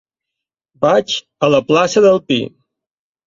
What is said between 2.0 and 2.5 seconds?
del Pi.